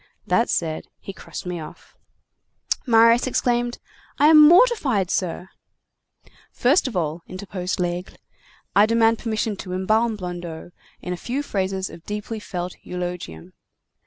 [0.25, 1.95] That said, he crossed me off."
[2.87, 3.77] Marius exclaimed:—
[4.17, 5.49] "I am mortified, sir—"
[6.51, 8.17] "First of all," interposed Laigle,
[8.75, 10.71] "I demand permission to embalm Blondeau
[11.03, 13.53] in a few phrases of deeply felt eulogium.